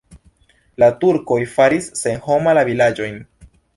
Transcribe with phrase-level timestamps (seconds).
[0.83, 3.21] La turkoj faris senhoma la vilaĝojn.